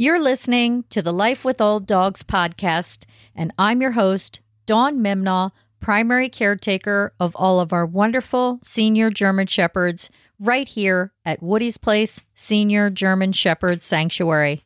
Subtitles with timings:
[0.00, 5.50] You're listening to the Life with Old Dogs podcast, and I'm your host, Dawn Mimnaugh,
[5.80, 10.08] primary caretaker of all of our wonderful senior German Shepherds
[10.38, 14.62] right here at Woody's Place Senior German Shepherd Sanctuary.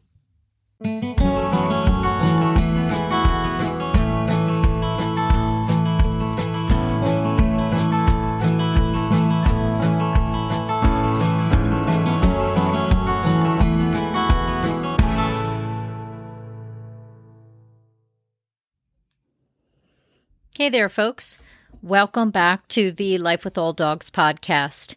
[20.63, 21.39] Hey there, folks.
[21.83, 24.95] Welcome back to the Life with Old Dogs podcast.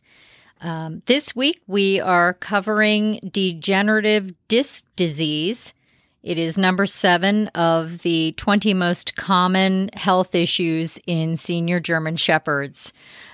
[0.61, 5.73] Um, this week we are covering degenerative disc disease.
[6.21, 12.93] It is number seven of the 20 most common health issues in senior German Shepherds.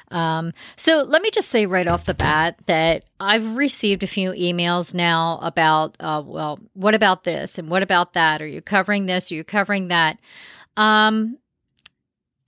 [0.09, 4.31] Um, so let me just say right off the bat that I've received a few
[4.31, 8.41] emails now about, uh, well, what about this and what about that?
[8.41, 9.33] Are you covering this?
[9.33, 10.17] Are you covering that?
[10.77, 11.37] Um,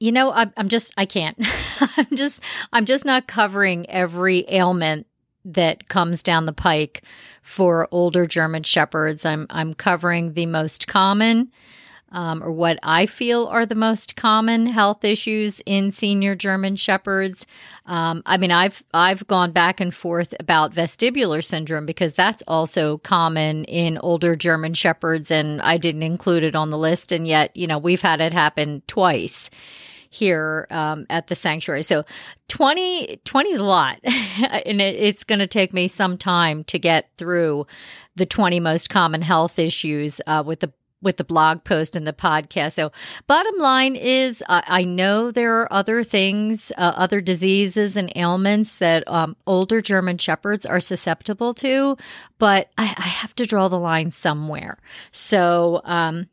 [0.04, 1.38] you know, I'm, I'm just, I can't.
[1.96, 2.42] I'm just,
[2.74, 5.08] I'm just not covering every ailment
[5.46, 7.04] that comes down the pike
[7.42, 9.24] for older German shepherds.
[9.24, 11.54] I'm, I'm covering the most common,
[12.12, 17.48] um, or what I feel are the most common health issues in senior German shepherds.
[17.86, 22.98] Um, I mean, I've I've gone back and forth about vestibular syndrome because that's also
[23.00, 27.56] common in older German shepherds, and I didn't include it on the list, and yet
[27.56, 29.50] you know we've had it happen twice
[30.14, 31.82] here um, at the sanctuary.
[31.82, 32.06] So
[32.48, 34.00] 20, 20 is a lot.
[34.04, 37.66] and it, it's going to take me some time to get through
[38.16, 42.14] the 20 most common health issues uh, with the with the blog post and the
[42.14, 42.74] podcast.
[42.74, 42.92] So,
[43.28, 48.76] bottom line is, uh, I know there are other things, uh, other diseases and ailments
[48.76, 51.98] that um, older German shepherds are susceptible to,
[52.40, 54.78] but I, I, have to draw the line somewhere.
[55.12, 56.30] So, um,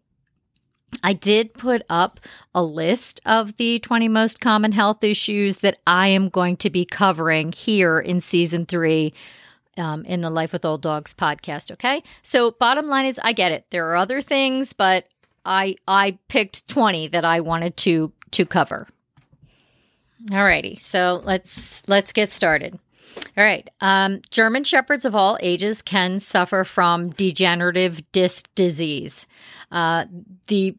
[1.02, 2.20] I did put up
[2.54, 6.84] a list of the 20 most common health issues that I am going to be
[6.84, 9.12] covering here in season three
[9.76, 11.70] um, in the Life with Old Dogs podcast.
[11.70, 12.02] Okay.
[12.22, 13.66] So, bottom line is, I get it.
[13.70, 15.06] There are other things, but
[15.44, 18.86] I I picked 20 that I wanted to to cover.
[20.30, 22.78] Alrighty, so let's let's get started.
[23.37, 23.69] All right.
[23.81, 29.26] Um, German shepherds of all ages can suffer from degenerative disc disease.
[29.71, 30.06] Uh,
[30.48, 30.76] the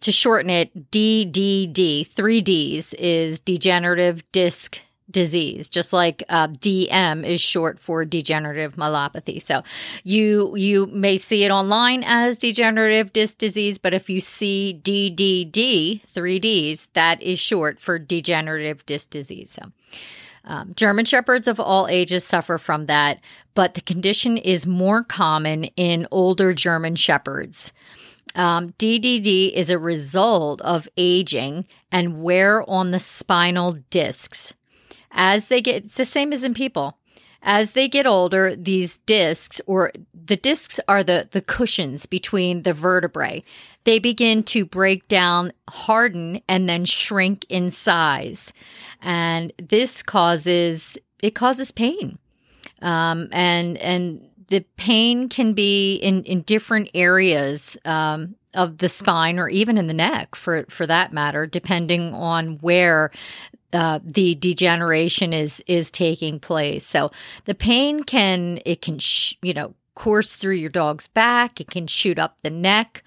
[0.00, 4.80] to shorten it, DDD, three Ds is degenerative disc
[5.10, 9.42] disease, just like uh, DM is short for degenerative myelopathy.
[9.42, 9.62] So
[10.04, 16.02] you you may see it online as degenerative disc disease, but if you see DDD,
[16.08, 19.50] three Ds, that is short for degenerative disc disease.
[19.50, 19.70] So.
[20.44, 23.20] Um, German Shepherds of all ages suffer from that,
[23.54, 27.72] but the condition is more common in older German Shepherds.
[28.34, 34.54] Um, DDD is a result of aging and wear on the spinal discs.
[35.10, 36.96] As they get, it's the same as in people.
[37.42, 42.74] As they get older, these discs, or the discs are the, the cushions between the
[42.74, 43.42] vertebrae,
[43.84, 48.52] they begin to break down, harden, and then shrink in size.
[49.00, 52.18] And this causes, it causes pain.
[52.82, 59.38] Um, and, and the pain can be in, in different areas um, of the spine
[59.38, 63.10] or even in the neck for, for that matter, depending on where
[63.72, 66.86] uh, the degeneration is is taking place.
[66.86, 67.10] So
[67.44, 71.60] the pain can it can sh- you know course through your dog's back.
[71.60, 73.02] It can shoot up the neck.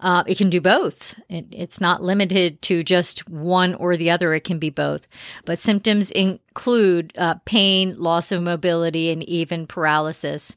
[0.00, 1.20] Uh, it can do both.
[1.28, 4.32] It, it's not limited to just one or the other.
[4.32, 5.06] It can be both.
[5.44, 10.56] But symptoms include uh, pain, loss of mobility, and even paralysis.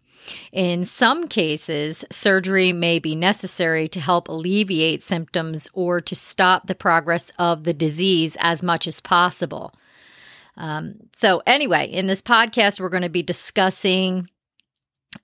[0.52, 6.76] In some cases, surgery may be necessary to help alleviate symptoms or to stop the
[6.76, 9.74] progress of the disease as much as possible.
[10.58, 14.30] Um, so, anyway, in this podcast, we're going to be discussing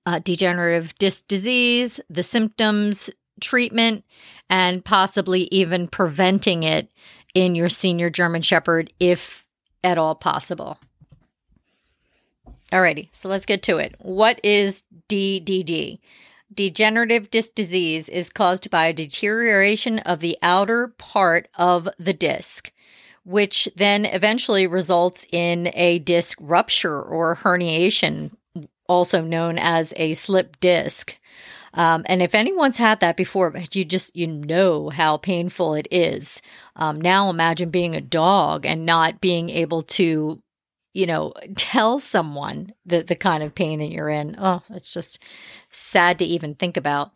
[0.05, 3.09] uh, degenerative disc disease, the symptoms,
[3.41, 4.03] treatment,
[4.49, 6.91] and possibly even preventing it
[7.33, 9.45] in your senior German Shepherd if
[9.83, 10.77] at all possible.
[12.71, 13.95] Alrighty, so let's get to it.
[13.99, 15.99] What is DDD?
[16.53, 22.71] Degenerative disc disease is caused by a deterioration of the outer part of the disc,
[23.23, 28.31] which then eventually results in a disc rupture or herniation,
[28.87, 31.17] also known as a slip disc.
[31.73, 36.41] Um, and if anyone's had that before, you just you know how painful it is.
[36.75, 40.41] Um, now imagine being a dog and not being able to
[40.97, 44.35] you know, tell someone the, the kind of pain that you're in.
[44.39, 45.19] Oh, it's just
[45.69, 47.11] sad to even think about.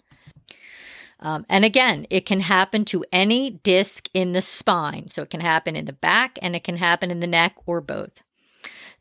[1.20, 5.08] Um, and again, it can happen to any disc in the spine.
[5.08, 7.82] So it can happen in the back and it can happen in the neck or
[7.82, 8.22] both.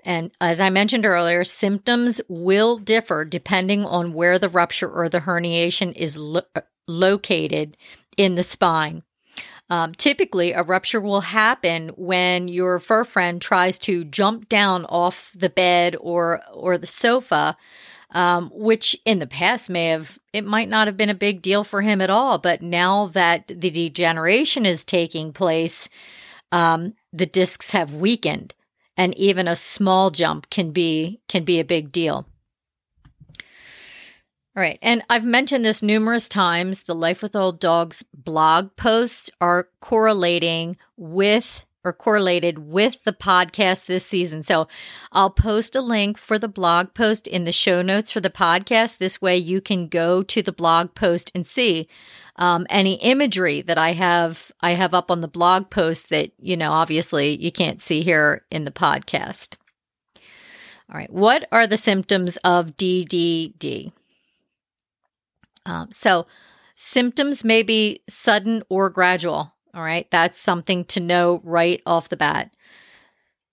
[0.03, 5.21] And as I mentioned earlier, symptoms will differ depending on where the rupture or the
[5.21, 6.41] herniation is lo-
[6.89, 7.77] located
[8.17, 9.03] in the spine.
[9.71, 15.31] Um, typically, a rupture will happen when your fur friend tries to jump down off
[15.35, 17.57] the bed or or the sofa,
[18.11, 21.63] um, which in the past may have it might not have been a big deal
[21.63, 22.39] for him at all.
[22.39, 25.89] But now that the degeneration is taking place,
[26.51, 28.55] um, the discs have weakened,
[28.97, 32.27] and even a small jump can be can be a big deal.
[34.57, 34.79] All right.
[34.83, 36.83] And I've mentioned this numerous times.
[36.83, 43.87] The Life with Old Dogs blog posts are correlating with or correlated with the podcast
[43.87, 44.43] this season.
[44.43, 44.69] So
[45.13, 48.99] I'll post a link for the blog post in the show notes for the podcast.
[48.99, 51.89] This way you can go to the blog post and see
[52.37, 56.57] um, any imagery that I have I have up on the blog post that, you
[56.57, 59.57] know, obviously you can't see here in the podcast.
[60.93, 61.11] All right.
[61.11, 63.93] What are the symptoms of DDD?
[65.67, 66.27] Um, so,
[66.77, 69.53] symptoms may be sudden or gradual.
[69.75, 72.53] All right, that's something to know right off the bat.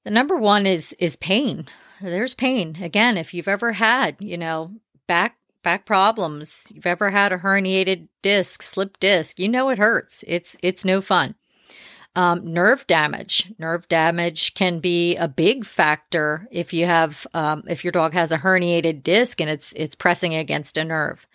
[0.04, 1.68] The number one is is pain.
[2.02, 2.78] There's pain.
[2.82, 4.72] Again, if you've ever had, you know,
[5.08, 10.24] back back problems, you've ever had a herniated disc, slip disc, you know it hurts.
[10.26, 11.36] It's it's no fun.
[12.16, 13.54] Um, nerve damage.
[13.60, 18.32] Nerve damage can be a big factor if you have um, if your dog has
[18.32, 21.28] a herniated disc and it's it's pressing against a nerve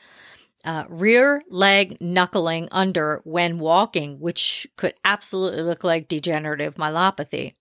[0.65, 7.55] uh, rear leg knuckling under when walking, which could absolutely look like degenerative myelopathy.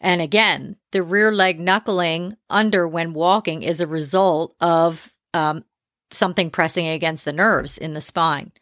[0.00, 5.64] And again, the rear leg knuckling under when walking is a result of um,
[6.10, 8.52] something pressing against the nerves in the spine.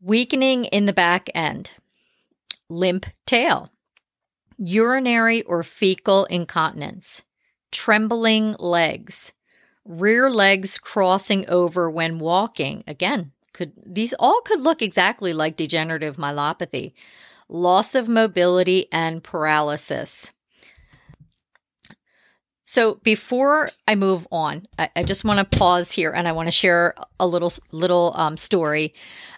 [0.00, 1.70] Weakening in the back end,
[2.68, 3.70] limp tail,
[4.58, 7.22] urinary or fecal incontinence,
[7.70, 9.32] trembling legs,
[9.88, 12.84] rear legs crossing over when walking.
[12.86, 16.92] Again, could these all could look exactly like degenerative myelopathy.
[17.48, 20.32] Loss of mobility and paralysis.
[22.66, 26.48] So before I move on, I, I just want to pause here and I want
[26.48, 28.92] to share a little little um, story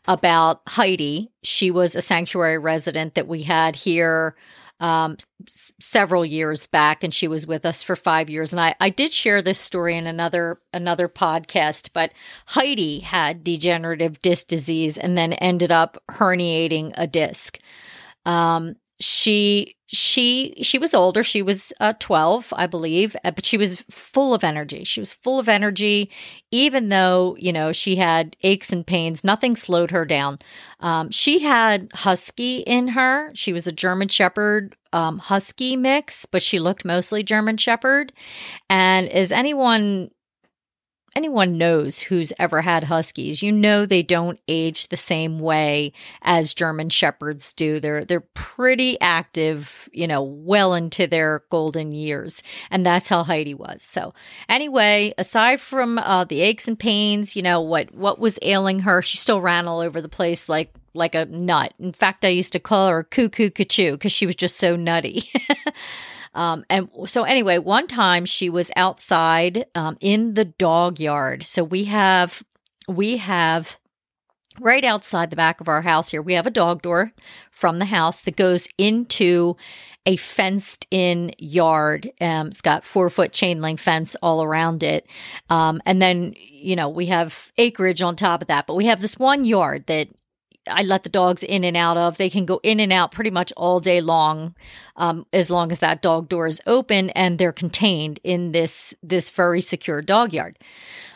[0.08, 1.30] about Heidi.
[1.44, 4.34] She was a sanctuary resident that we had here
[4.80, 5.16] um,
[5.46, 8.52] s- several years back, and she was with us for five years.
[8.52, 11.90] And I, I did share this story in another another podcast.
[11.92, 12.12] But
[12.46, 17.58] Heidi had degenerative disc disease and then ended up herniating a disc.
[18.24, 21.22] Um, she she she was older.
[21.22, 24.84] She was uh, 12 i believe uh, but she was full of energy.
[24.84, 26.10] She was full of energy
[26.50, 29.24] even though you know she had aches and pains.
[29.24, 30.38] Nothing slowed her down.
[30.80, 33.32] Um, she had husky in her.
[33.34, 38.12] She was a german shepherd um, husky mix but she looked mostly german shepherd.
[38.68, 40.10] And as anyone
[41.14, 45.92] anyone knows who's ever had huskies, you know they don't age the same way
[46.22, 47.80] as German shepherds do.
[47.80, 53.54] They're they're pretty active, you know, well into their golden years, and that's how Heidi
[53.54, 53.82] was.
[53.82, 54.14] So
[54.48, 59.02] anyway, aside from uh, the aches and pains, you know what what was ailing her,
[59.02, 61.74] she still ran all over the place like like a nut.
[61.78, 65.30] In fact, I used to call her cuckoo cachoo because she was just so nutty.
[66.34, 71.42] Um, and so, anyway, one time she was outside um, in the dog yard.
[71.42, 72.42] So we have
[72.88, 73.78] we have
[74.60, 76.22] right outside the back of our house here.
[76.22, 77.12] We have a dog door
[77.50, 79.56] from the house that goes into
[80.06, 82.10] a fenced in yard.
[82.20, 85.06] Um, it's got four foot chain link fence all around it.
[85.50, 89.00] Um, and then, you know, we have acreage on top of that, but we have
[89.00, 90.08] this one yard that
[90.70, 92.16] I let the dogs in and out of.
[92.16, 94.54] They can go in and out pretty much all day long,
[94.96, 99.30] um, as long as that dog door is open and they're contained in this this
[99.30, 100.58] very secure dog yard.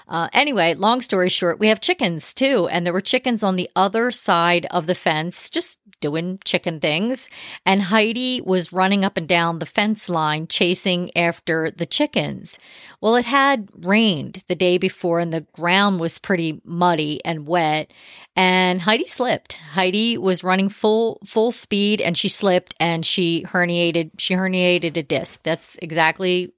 [0.07, 3.71] Uh, anyway, long story short, we have chickens too, and there were chickens on the
[3.75, 7.31] other side of the fence, just doing chicken things.
[7.65, 12.59] And Heidi was running up and down the fence line chasing after the chickens.
[13.01, 17.91] Well, it had rained the day before, and the ground was pretty muddy and wet.
[18.37, 19.55] And Heidi slipped.
[19.55, 24.11] Heidi was running full full speed, and she slipped, and she herniated.
[24.19, 25.41] She herniated a disc.
[25.43, 26.53] That's exactly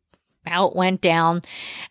[0.47, 1.43] it went down.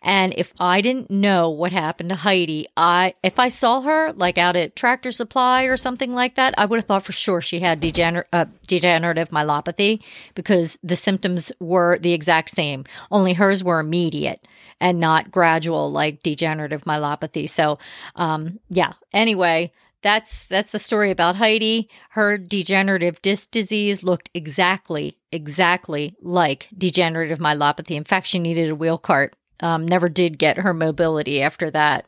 [0.02, 4.38] And if I didn't know what happened to Heidi, I if I saw her like
[4.38, 7.60] out at Tractor Supply or something like that, I would have thought for sure she
[7.60, 10.02] had degener- uh, degenerative myelopathy
[10.34, 12.84] because the symptoms were the exact same.
[13.10, 14.46] Only hers were immediate
[14.80, 17.48] and not gradual like degenerative myelopathy.
[17.48, 17.78] So,
[18.14, 18.92] um, yeah.
[19.12, 19.72] Anyway,
[20.06, 21.90] that's that's the story about Heidi.
[22.10, 27.96] Her degenerative disc disease looked exactly, exactly like degenerative myelopathy.
[27.96, 29.34] In fact, she needed a wheel cart.
[29.58, 32.06] Um, never did get her mobility after that.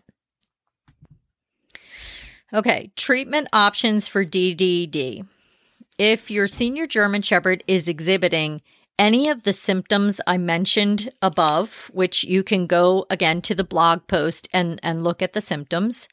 [2.55, 5.27] Okay, treatment options for DDD.
[5.99, 8.63] If your senior German Shepherd is exhibiting
[8.97, 14.07] any of the symptoms I mentioned above, which you can go again to the blog
[14.07, 16.09] post and, and look at the symptoms,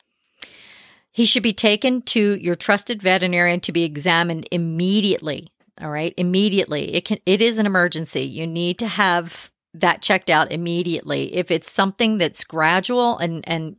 [1.16, 5.48] he should be taken to your trusted veterinarian to be examined immediately.
[5.80, 6.94] All right, immediately.
[6.94, 8.24] It can it is an emergency.
[8.24, 11.34] You need to have that checked out immediately.
[11.34, 13.78] If it's something that's gradual and and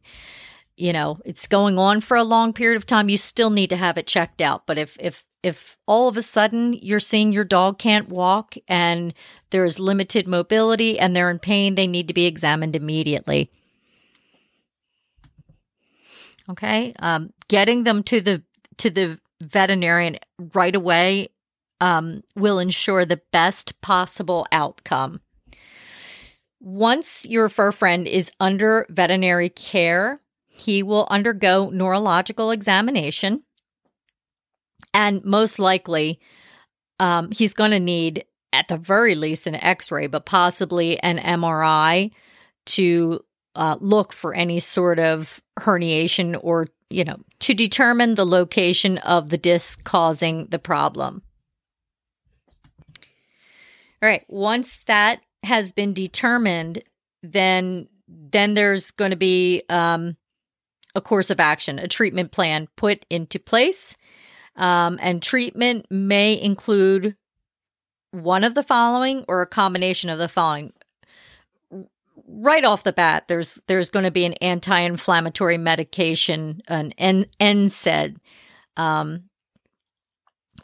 [0.79, 3.77] you know, it's going on for a long period of time, you still need to
[3.77, 4.67] have it checked out.
[4.67, 9.13] But if if if all of a sudden you're seeing your dog can't walk and
[9.51, 13.51] there's limited mobility and they're in pain, they need to be examined immediately.
[16.49, 18.43] Okay, um, getting them to the
[18.79, 20.19] to the veterinarian
[20.55, 21.29] right away
[21.81, 25.21] um, will ensure the best possible outcome.
[26.61, 33.43] Once your fur friend is under veterinary care, he will undergo neurological examination.
[34.95, 36.21] And most likely,
[36.99, 41.19] um, he's going to need, at the very least, an x ray, but possibly an
[41.19, 42.11] MRI
[42.67, 43.25] to
[43.57, 49.31] uh, look for any sort of herniation or, you know, to determine the location of
[49.31, 51.23] the disc causing the problem.
[54.03, 54.25] All right.
[54.29, 56.85] Once that has been determined,
[57.23, 60.17] then then there's going to be um,
[60.95, 63.97] a course of action, a treatment plan put into place.
[64.55, 67.17] Um, and treatment may include
[68.13, 70.73] one of the following or a combination of the following.
[72.39, 78.17] Right off the bat, there's there's going to be an anti-inflammatory medication, an N- NSAID,
[78.77, 79.25] um,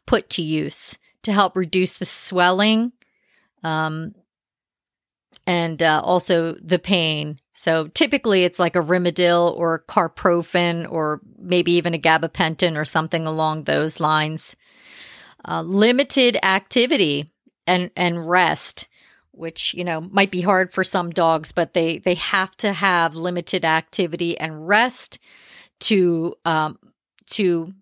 [0.07, 2.93] put to use to help reduce the swelling,
[3.65, 4.15] um,
[5.47, 11.71] and uh, also the pain so typically it's like a Rimadyl or carprofen or maybe
[11.75, 14.57] even a gabapentin or something along those lines.
[15.45, 17.31] Uh, limited activity
[17.65, 18.89] and and rest,
[19.33, 23.15] which you know might be hard for some dogs, but they they have to have
[23.15, 25.19] limited activity and rest
[25.81, 26.79] to um,
[27.27, 27.73] to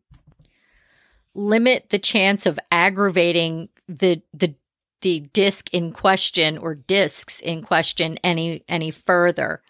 [1.35, 4.54] limit the chance of aggravating the the
[5.00, 9.62] the disc in question or discs in question any any further.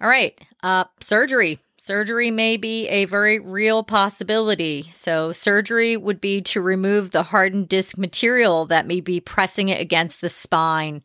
[0.00, 0.40] All right.
[0.62, 1.60] Uh, surgery.
[1.88, 4.90] Surgery may be a very real possibility.
[4.92, 9.80] So, surgery would be to remove the hardened disc material that may be pressing it
[9.80, 11.02] against the spine.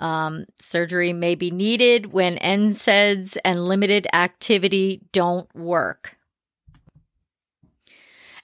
[0.00, 6.16] Um, surgery may be needed when NSAIDs and limited activity don't work.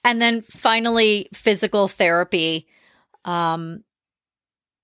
[0.05, 2.65] And then finally, physical therapy.
[3.25, 3.83] Um,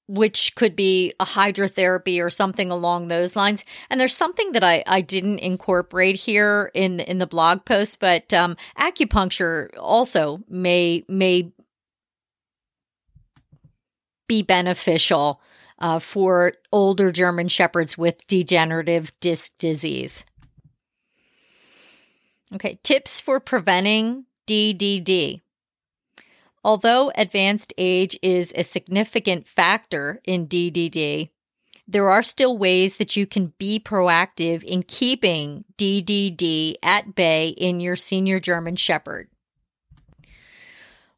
[0.08, 3.64] which could be a hydrotherapy or something along those lines.
[3.90, 8.34] And there's something that I, I didn't incorporate here in in the blog post, but
[8.34, 11.52] um, acupuncture also may may
[14.28, 15.42] be beneficial
[15.80, 20.26] uh, for older German shepherds with degenerative disc disease.
[22.54, 25.43] Okay, tips for preventing DDD.
[26.64, 31.30] Although advanced age is a significant factor in DDD,
[31.88, 37.82] there are still ways that you can be proactive in keeping DDD at bay in
[37.82, 39.28] your senior German Shepherd.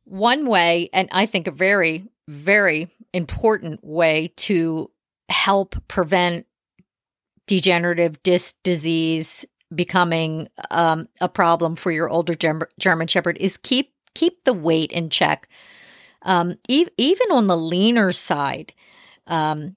[0.06, 4.90] One way, and I think a very, very important way to
[5.30, 6.48] help prevent
[7.48, 12.36] degenerative disc disease becoming um, a problem for your older
[12.80, 15.48] German Shepherd is keep keep the weight in check.
[16.24, 18.74] Um, e- even on the leaner side,
[19.28, 19.76] um,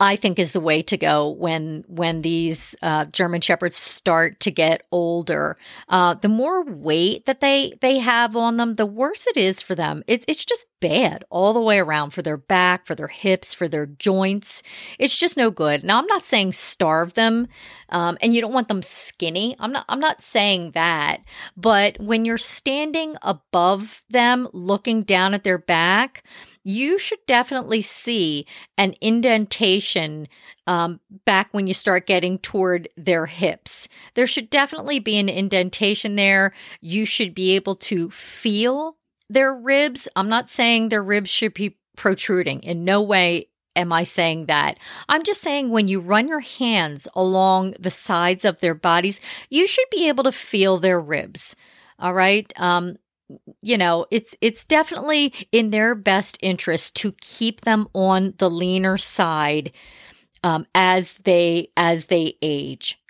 [0.00, 4.50] I think is the way to go when when these uh, German shepherds start to
[4.50, 5.56] get older.
[5.88, 9.74] Uh, the more weight that they they have on them, the worse it is for
[9.74, 10.04] them.
[10.06, 13.66] It's it's just bad all the way around for their back, for their hips, for
[13.66, 14.62] their joints.
[14.98, 15.82] It's just no good.
[15.82, 17.48] Now I'm not saying starve them,
[17.88, 19.56] um, and you don't want them skinny.
[19.58, 21.22] I'm not I'm not saying that.
[21.56, 26.24] But when you're standing above them, looking down at their back,
[26.64, 28.46] you should definitely see
[28.76, 30.28] an indentation
[30.66, 33.88] um, back when you start getting toward their hips.
[34.14, 36.52] There should definitely be an indentation there.
[36.80, 38.96] You should be able to feel
[39.30, 40.08] their ribs.
[40.16, 43.48] I'm not saying their ribs should be protruding in no way
[43.78, 44.78] am I saying that.
[45.08, 49.66] I'm just saying when you run your hands along the sides of their bodies, you
[49.66, 51.54] should be able to feel their ribs.
[51.98, 52.52] All right.
[52.56, 52.96] Um,
[53.60, 58.96] you know, it's it's definitely in their best interest to keep them on the leaner
[58.96, 59.72] side
[60.42, 63.00] um, as they as they age.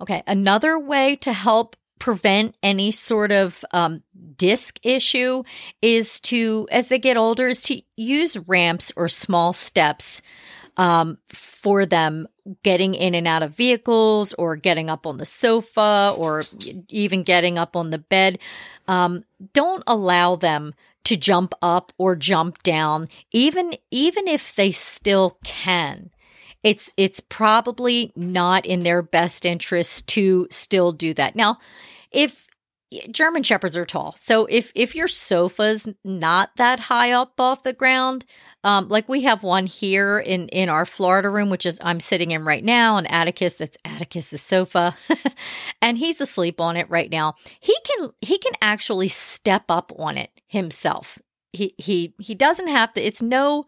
[0.00, 4.02] Okay, another way to help prevent any sort of um,
[4.36, 5.44] disc issue
[5.80, 10.20] is to, as they get older, is to use ramps or small steps
[10.76, 12.26] um, for them
[12.62, 16.42] getting in and out of vehicles or getting up on the sofa or
[16.88, 18.38] even getting up on the bed.
[18.88, 20.74] Um, don't allow them
[21.04, 26.10] to jump up or jump down, even even if they still can.
[26.62, 31.34] It's it's probably not in their best interest to still do that.
[31.34, 31.58] Now,
[32.10, 32.46] if
[33.10, 34.14] German shepherds are tall.
[34.16, 38.24] So if if your sofa's not that high up off the ground,
[38.64, 42.30] um, like we have one here in in our Florida room, which is I'm sitting
[42.30, 44.96] in right now, and Atticus, that's Atticus's sofa,
[45.82, 47.34] and he's asleep on it right now.
[47.60, 51.18] He can he can actually step up on it himself.
[51.52, 53.06] He he he doesn't have to.
[53.06, 53.66] It's no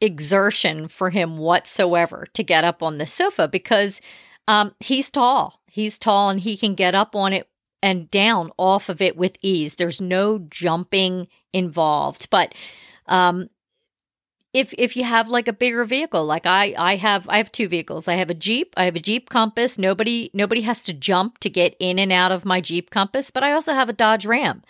[0.00, 4.00] exertion for him whatsoever to get up on the sofa because
[4.48, 5.60] um, he's tall.
[5.66, 7.48] He's tall and he can get up on it
[7.82, 9.74] and down off of it with ease.
[9.74, 12.28] There's no jumping involved.
[12.30, 12.54] But
[13.06, 13.50] um,
[14.54, 17.68] if if you have like a bigger vehicle, like I I have I have two
[17.68, 18.08] vehicles.
[18.08, 18.72] I have a Jeep.
[18.76, 19.78] I have a Jeep Compass.
[19.78, 23.30] Nobody nobody has to jump to get in and out of my Jeep Compass.
[23.30, 24.62] But I also have a Dodge Ram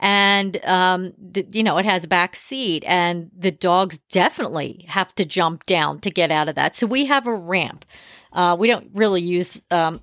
[0.00, 5.14] and um, the, you know it has a back seat and the dogs definitely have
[5.14, 7.84] to jump down to get out of that so we have a ramp
[8.32, 10.00] uh, we don't really use um,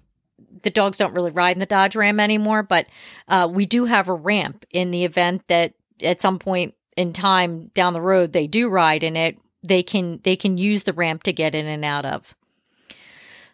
[0.63, 2.88] the dogs don't really ride in the Dodge Ram anymore, but
[3.27, 7.72] uh, we do have a ramp in the event that at some point in time
[7.74, 9.38] down the road they do ride in it.
[9.63, 12.36] They can they can use the ramp to get in and out of.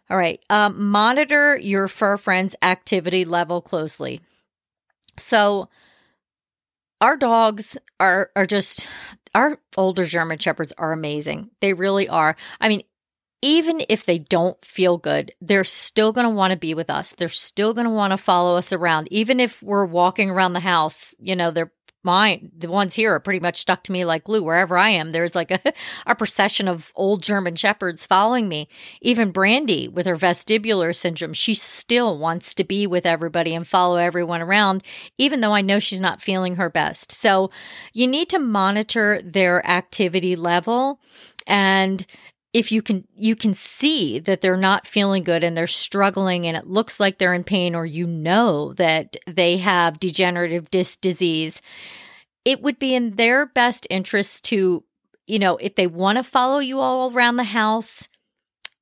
[0.10, 4.22] All right, um, monitor your fur friend's activity level closely.
[5.18, 5.70] So,
[7.00, 8.88] our dogs are are just
[9.34, 11.50] our older German shepherds are amazing.
[11.62, 12.36] They really are.
[12.60, 12.84] I mean,
[13.44, 17.12] even if they don't feel good, they're still going to want to be with us.
[17.12, 19.10] They're still going to want to follow us around.
[19.12, 22.52] Even if we're walking around the house, you know, they're mine.
[22.58, 24.44] The ones here are pretty much stuck to me like glue.
[24.44, 25.60] Wherever I am, there's like a,
[26.08, 28.70] a procession of old German shepherds following me.
[29.02, 33.98] Even Brandy with her vestibular syndrome, she still wants to be with everybody and follow
[33.98, 34.84] everyone around,
[35.18, 37.12] even though I know she's not feeling her best.
[37.12, 37.52] So
[37.92, 41.02] you need to monitor their activity level
[41.46, 42.06] and
[42.54, 46.56] if you can you can see that they're not feeling good and they're struggling and
[46.56, 51.62] it looks like they're in pain or you know that they have degenerative disc disease
[52.46, 54.84] it would be in their best interest to
[55.26, 58.08] you know if they want to follow you all around the house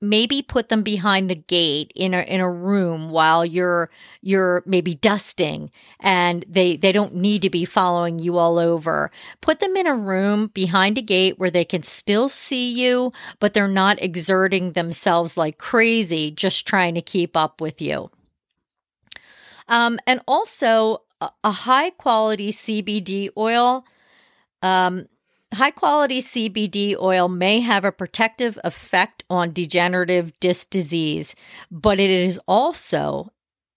[0.01, 3.89] maybe put them behind the gate in a in a room while you're
[4.21, 9.11] you're maybe dusting and they they don't need to be following you all over.
[9.39, 13.53] Put them in a room behind a gate where they can still see you but
[13.53, 18.09] they're not exerting themselves like crazy just trying to keep up with you.
[19.67, 23.85] Um, and also a, a high quality CBD oil
[24.61, 25.07] um,
[25.53, 31.35] High quality CBD oil may have a protective effect on degenerative disc disease,
[31.69, 33.33] but it is also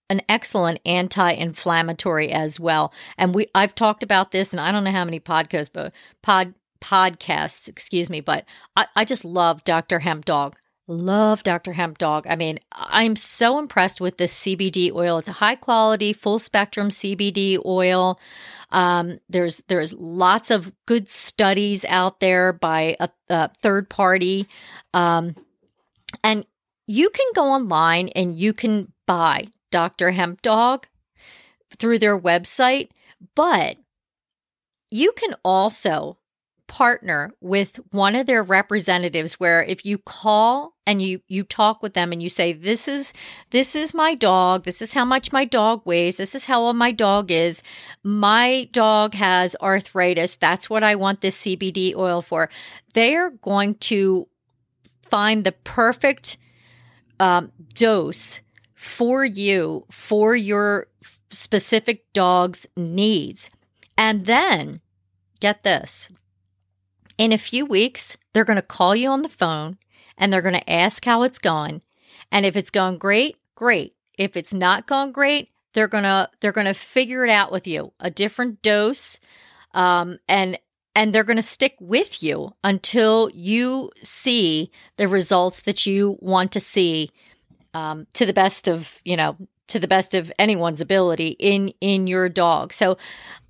[0.09, 2.93] an excellent anti-inflammatory as well.
[3.17, 6.53] And we I've talked about this and I don't know how many podcasts but pod
[6.81, 8.45] podcasts, excuse me, but
[8.77, 9.99] I, I just love Dr.
[9.99, 10.55] Hemp Dog.
[10.87, 11.73] Love Dr.
[11.73, 12.27] Hemp Dog.
[12.27, 15.17] I mean, I'm so impressed with this CBD oil.
[15.17, 18.19] It's a high quality, full spectrum CBD oil.
[18.69, 24.47] Um, there's there's lots of good studies out there by a, a third party,
[24.93, 25.35] um,
[26.23, 26.45] and
[26.85, 30.11] you can go online and you can buy Dr.
[30.11, 30.85] Hemp Dog
[31.77, 32.89] through their website,
[33.35, 33.77] but
[34.91, 36.17] you can also
[36.67, 41.93] partner with one of their representatives where if you call and you you talk with
[41.93, 43.13] them and you say this is
[43.51, 44.63] this is my dog.
[44.63, 46.17] This is how much my dog weighs.
[46.17, 47.63] This is how old my dog is.
[48.03, 50.35] My dog has arthritis.
[50.35, 52.49] That's what i want this cbd oil for.
[52.93, 54.27] They're going to
[55.09, 56.37] find the perfect
[57.19, 58.41] um, dose
[58.73, 60.87] for you for your
[61.29, 63.49] specific dog's needs.
[63.97, 64.81] And then
[65.39, 66.09] get this
[67.17, 69.77] in a few weeks, they're going to call you on the phone
[70.17, 71.81] and they're going to ask how it's going.
[72.31, 73.93] And if it's going great, great.
[74.17, 77.67] If it's not going great, they're going to they're going to figure it out with
[77.67, 77.91] you.
[77.99, 79.19] A different dose
[79.73, 80.57] um, and
[80.95, 86.53] and they're going to stick with you until you see the results that you want
[86.53, 87.11] to see
[87.73, 92.07] um, to the best of you know to the best of anyone's ability in in
[92.07, 92.73] your dog.
[92.73, 92.97] So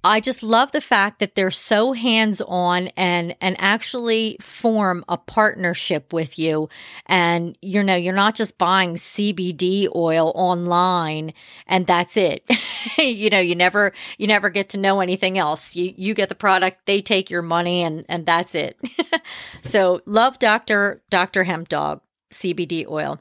[0.03, 6.13] I just love the fact that they're so hands-on and and actually form a partnership
[6.13, 6.69] with you
[7.07, 11.33] and you know you're not just buying CBD oil online
[11.67, 12.43] and that's it.
[12.97, 15.75] you know, you never you never get to know anything else.
[15.75, 18.77] You you get the product, they take your money and and that's it.
[19.63, 21.01] so love Dr.
[21.09, 21.43] Dr.
[21.43, 22.01] Hemp Dog
[22.31, 23.19] CBD oil.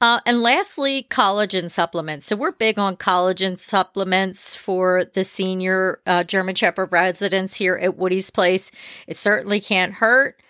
[0.00, 2.26] Uh, and lastly, collagen supplements.
[2.26, 7.96] So we're big on collagen supplements for the senior uh, German Shepherd residents here at
[7.96, 8.70] Woody's Place.
[9.08, 10.40] It certainly can't hurt.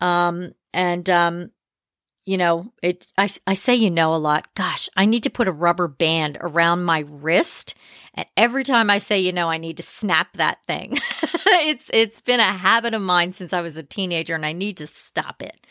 [0.00, 1.50] Um, and um,
[2.28, 3.10] you know, it.
[3.16, 4.54] I I say you know a lot.
[4.54, 7.74] Gosh, I need to put a rubber band around my wrist,
[8.12, 10.98] and every time I say you know, I need to snap that thing.
[11.22, 14.76] it's it's been a habit of mine since I was a teenager, and I need
[14.76, 15.66] to stop it.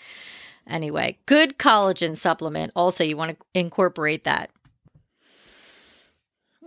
[0.69, 2.71] Anyway, good collagen supplement.
[2.75, 4.49] Also, you want to incorporate that.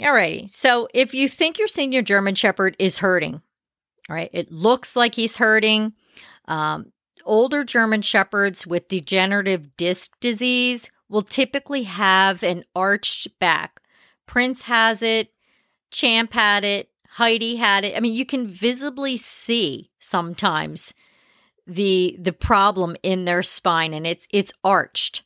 [0.01, 0.51] Alrighty.
[0.51, 3.43] So if you think your senior German Shepherd is hurting,
[4.09, 5.93] all right, it looks like he's hurting.
[6.47, 6.93] Um,
[7.25, 13.83] older German Shepherds with degenerative disc disease will typically have an arched back.
[14.27, 15.33] Prince has it,
[15.91, 17.97] Champ had it, Heidi had it.
[17.97, 20.95] I mean, you can visibly see sometimes
[21.71, 25.23] the the problem in their spine and it's it's arched.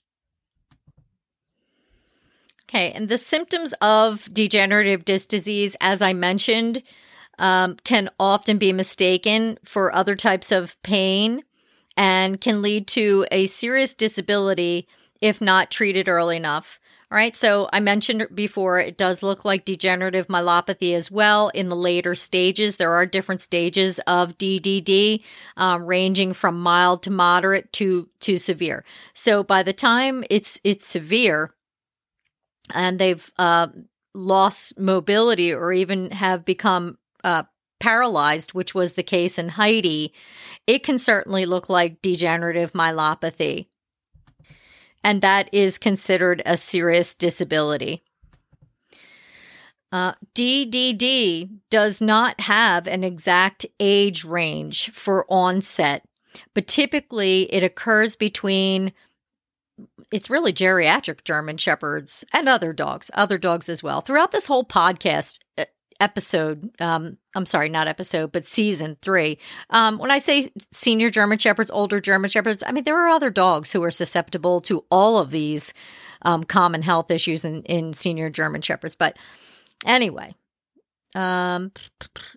[2.69, 6.83] Okay, and the symptoms of degenerative disc disease, as I mentioned,
[7.39, 11.45] um, can often be mistaken for other types of pain
[11.97, 14.89] and can lead to a serious disability
[15.21, 16.81] if not treated early enough.
[17.15, 21.69] All right, so I mentioned before it does look like degenerative myelopathy as well in
[21.69, 22.77] the later stages.
[22.77, 25.23] There are different stages of DDD,
[25.57, 28.85] um, ranging from mild to moderate to to severe.
[29.15, 31.55] So by the time it's it's severe,
[32.75, 33.69] and they've uh,
[34.13, 37.45] lost mobility or even have become uh,
[37.79, 40.13] paralyzed, which was the case in Heidi,
[40.67, 43.69] it can certainly look like degenerative myelopathy
[45.05, 48.03] and that is considered a serious disability.
[49.93, 56.03] Uh, DDD does not have an exact age range for onset,
[56.53, 58.93] but typically it occurs between
[60.11, 64.01] it's really geriatric German shepherds and other dogs, other dogs as well.
[64.01, 65.65] Throughout this whole podcast, uh,
[66.05, 69.39] episode um i'm sorry not episode but season three
[69.71, 73.31] um when i say senior german shepherds older german shepherds i mean there are other
[73.31, 75.73] dogs who are susceptible to all of these
[76.23, 79.17] um, common health issues in, in senior german shepherds but
[79.87, 80.35] anyway
[81.15, 81.73] um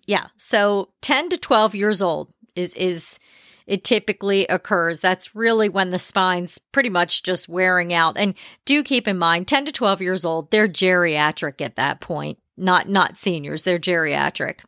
[0.06, 3.20] yeah so 10 to 12 years old is is
[3.66, 5.02] it typically occurs.
[5.02, 8.16] That's really when the spine's pretty much just wearing out.
[8.18, 12.40] And do keep in mind, 10 to 12 years old, they're geriatric at that point
[12.58, 14.62] not not seniors, they're geriatric.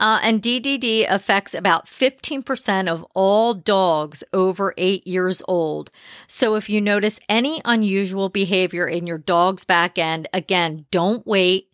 [0.00, 5.90] Uh, and DDD affects about 15% of all dogs over eight years old.
[6.26, 11.68] So if you notice any unusual behavior in your dog's back end, again, don't wait.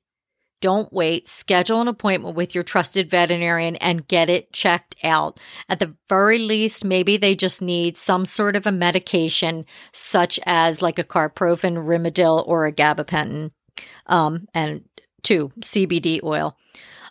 [0.60, 1.28] Don't wait.
[1.28, 5.38] Schedule an appointment with your trusted veterinarian and get it checked out.
[5.68, 10.82] At the very least, maybe they just need some sort of a medication, such as
[10.82, 13.52] like a carprofen, Rimadyl, or a gabapentin
[14.06, 14.84] um, and
[15.22, 16.56] two, CBD oil.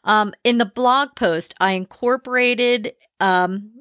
[0.03, 3.71] Um, in the blog post, I incorporated, um,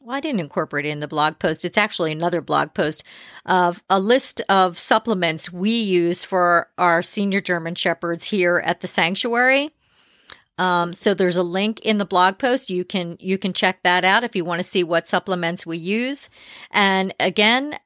[0.00, 1.64] well, I didn't incorporate it in the blog post.
[1.64, 3.04] It's actually another blog post
[3.44, 8.88] of a list of supplements we use for our senior German Shepherds here at the
[8.88, 9.72] sanctuary.
[10.58, 12.70] Um, so there's a link in the blog post.
[12.70, 15.76] You can you can check that out if you want to see what supplements we
[15.76, 16.30] use.
[16.70, 17.78] And again,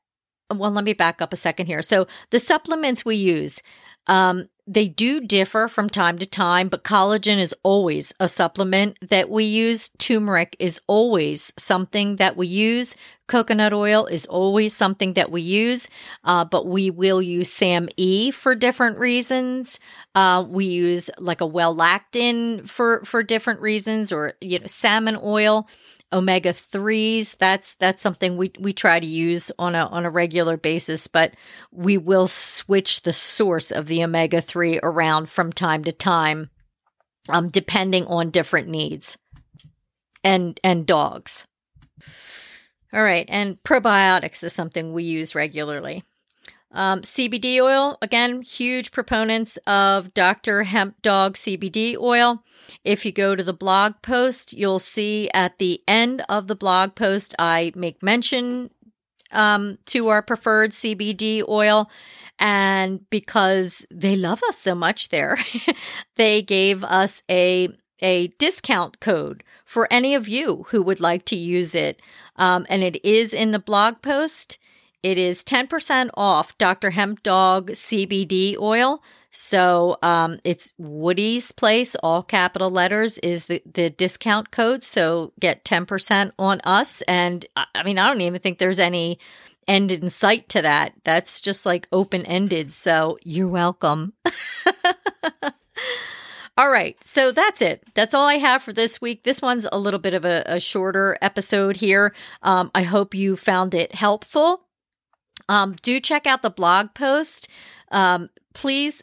[0.54, 1.82] well, let me back up a second here.
[1.82, 3.60] So the supplements we use,
[4.06, 9.28] um, they do differ from time to time, but collagen is always a supplement that
[9.28, 9.90] we use.
[9.98, 12.94] Turmeric is always something that we use.
[13.26, 15.88] Coconut oil is always something that we use,
[16.22, 19.80] uh, but we will use SAM E for different reasons.
[20.14, 25.68] Uh, we use like a Welactin for for different reasons, or you know salmon oil
[26.12, 30.56] omega 3s that's that's something we we try to use on a on a regular
[30.56, 31.34] basis but
[31.70, 36.50] we will switch the source of the omega 3 around from time to time
[37.28, 39.16] um depending on different needs
[40.24, 41.46] and and dogs.
[42.92, 46.02] All right and probiotics is something we use regularly
[46.72, 50.62] Um, CBD oil, again, huge proponents of Dr.
[50.62, 52.44] Hemp Dog CBD oil.
[52.84, 56.94] If you go to the blog post, you'll see at the end of the blog
[56.94, 58.70] post, I make mention
[59.32, 61.90] um, to our preferred CBD oil.
[62.38, 65.38] And because they love us so much there,
[66.16, 67.68] they gave us a
[68.02, 72.00] a discount code for any of you who would like to use it.
[72.36, 74.58] Um, and it is in the blog post.
[75.02, 76.90] It is 10% off Dr.
[76.90, 79.02] Hemp Dog CBD oil.
[79.30, 84.82] So um, it's Woody's Place, all capital letters, is the, the discount code.
[84.84, 87.02] So get 10% on us.
[87.02, 89.18] And I mean, I don't even think there's any
[89.66, 90.92] end in sight to that.
[91.04, 92.72] That's just like open ended.
[92.72, 94.12] So you're welcome.
[96.58, 96.96] all right.
[97.04, 97.84] So that's it.
[97.94, 99.22] That's all I have for this week.
[99.22, 102.12] This one's a little bit of a, a shorter episode here.
[102.42, 104.66] Um, I hope you found it helpful.
[105.50, 107.48] Um, do check out the blog post.
[107.90, 109.02] Um, please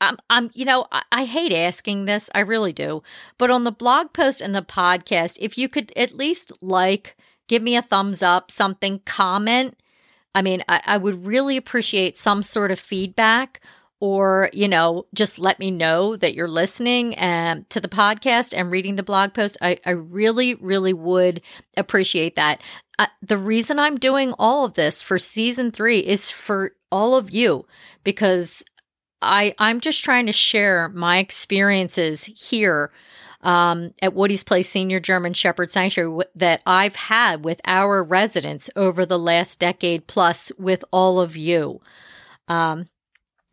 [0.00, 2.30] I'm, I'm, you know, I, I, hate asking this.
[2.34, 3.02] I really do.
[3.36, 7.14] But on the blog post and the podcast, if you could at least like,
[7.46, 9.76] give me a thumbs up, something, comment.
[10.34, 13.60] I mean, I, I would really appreciate some sort of feedback
[14.00, 18.70] or, you know, just let me know that you're listening um, to the podcast and
[18.70, 19.56] reading the blog post.
[19.62, 21.40] I, I really, really would
[21.76, 22.60] appreciate that
[23.22, 27.66] the reason I'm doing all of this for season three is for all of you
[28.04, 28.62] because
[29.20, 32.90] I I'm just trying to share my experiences here
[33.42, 38.70] um, at Woody's Place Senior German Shepherd Sanctuary w- that I've had with our residents
[38.76, 41.80] over the last decade plus with all of you.
[42.48, 42.88] Um,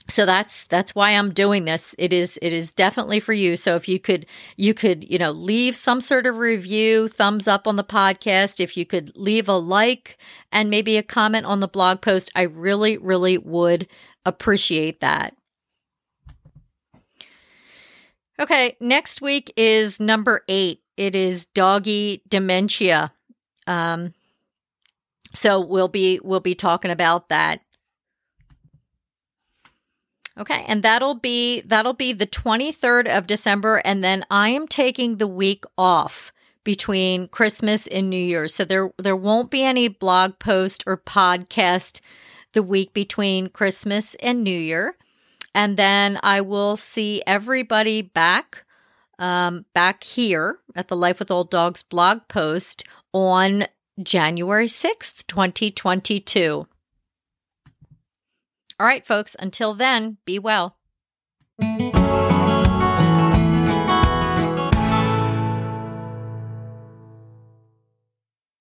[0.09, 1.95] so that's that's why i'm doing this.
[1.97, 3.55] It is it is definitely for you.
[3.55, 4.25] So if you could
[4.57, 8.59] you could you know leave some sort of review thumbs up on the podcast.
[8.59, 10.17] If you could leave a like
[10.51, 13.87] and maybe a comment on the blog post i really really would
[14.25, 15.35] appreciate that.
[18.39, 20.81] Okay next week is number eight.
[20.97, 23.13] It is doggy dementia.
[23.67, 24.13] Um
[25.33, 27.61] so we'll be we'll be talking about that
[30.39, 35.17] Okay, and that'll be that'll be the 23rd of December and then I am taking
[35.17, 36.31] the week off
[36.63, 38.55] between Christmas and New Year's.
[38.55, 42.01] So there there won't be any blog post or podcast
[42.53, 44.95] the week between Christmas and New Year.
[45.53, 48.65] And then I will see everybody back
[49.19, 53.65] um, back here at the Life with Old Dogs blog post on
[54.01, 56.67] January 6th, 2022.
[58.79, 60.77] All right, folks, until then, be well.